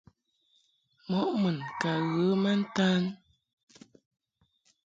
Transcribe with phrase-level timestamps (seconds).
[1.09, 3.01] Mɔʼ mun ka ghə ma ntan.